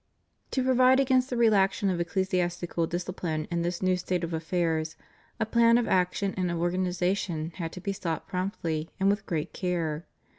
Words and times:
To 0.49 0.63
provide 0.63 0.99
against 0.99 1.29
the 1.29 1.37
relaxation 1.37 1.91
of 1.91 1.99
ecclesiastical 2.01 2.87
disci 2.87 3.15
pline 3.15 3.47
in 3.51 3.61
this 3.61 3.83
new 3.83 3.95
state 3.95 4.23
of 4.23 4.33
affairs, 4.33 4.95
a 5.39 5.45
plan 5.45 5.77
of 5.77 5.87
action 5.87 6.33
and 6.37 6.49
of 6.49 6.57
organization 6.59 7.51
had 7.57 7.71
to 7.73 7.81
be 7.81 7.93
sought 7.93 8.27
promptly 8.27 8.89
and 8.99 9.11
with 9.11 9.27
great 9.27 9.53
care. 9.53 10.07